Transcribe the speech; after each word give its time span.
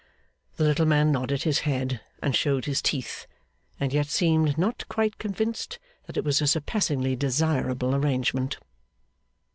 The 0.55 0.63
little 0.63 0.87
man 0.87 1.11
nodded 1.11 1.43
his 1.43 1.59
head, 1.59 2.01
and 2.23 2.35
showed 2.35 2.65
his 2.65 2.81
teeth; 2.81 3.27
and 3.79 3.93
yet 3.93 4.07
seemed 4.07 4.57
not 4.57 4.83
quite 4.89 5.19
convinced 5.19 5.77
that 6.07 6.17
it 6.17 6.23
was 6.23 6.41
a 6.41 6.47
surpassingly 6.47 7.15
desirable 7.15 7.93
arrangement. 7.93 8.57